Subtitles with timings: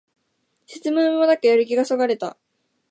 [0.65, 2.35] 説明もなくやる気をそがれた